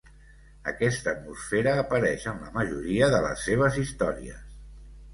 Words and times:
Aquesta 0.71 1.11
atmosfera 1.17 1.77
apareix 1.83 2.27
en 2.33 2.41
la 2.47 2.57
majoria 2.59 3.13
de 3.15 3.23
les 3.29 3.49
seves 3.51 3.81
històries. 3.87 4.47